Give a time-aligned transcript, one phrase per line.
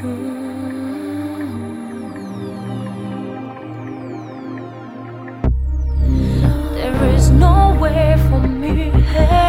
[0.00, 0.47] There
[7.28, 8.90] is nowhere for me.
[8.90, 9.47] And